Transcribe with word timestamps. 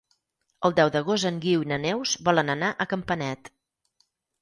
El 0.69 0.73
deu 0.79 0.91
d'agost 0.95 1.29
en 1.31 1.37
Guiu 1.45 1.67
i 1.67 1.71
na 1.73 1.79
Neus 1.85 2.17
volen 2.31 2.53
anar 2.57 2.73
a 2.87 2.91
Campanet. 2.97 3.57